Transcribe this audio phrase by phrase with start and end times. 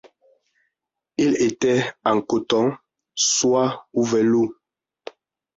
[1.17, 2.75] Il était en coton,
[3.13, 4.55] soie ou velours.